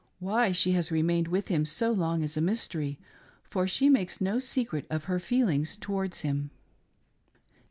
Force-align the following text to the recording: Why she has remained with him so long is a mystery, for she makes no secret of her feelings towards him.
Why 0.17 0.51
she 0.51 0.71
has 0.71 0.91
remained 0.91 1.27
with 1.27 1.49
him 1.49 1.63
so 1.63 1.91
long 1.91 2.23
is 2.23 2.35
a 2.35 2.41
mystery, 2.41 2.97
for 3.43 3.67
she 3.67 3.87
makes 3.87 4.19
no 4.19 4.39
secret 4.39 4.87
of 4.89 5.03
her 5.03 5.19
feelings 5.19 5.77
towards 5.77 6.21
him. 6.21 6.49